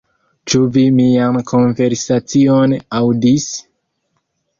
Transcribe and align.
Ĉu 0.51 0.59
vi 0.77 0.85
mian 0.99 1.37
konversacion 1.51 2.73
aŭdis? 3.01 3.47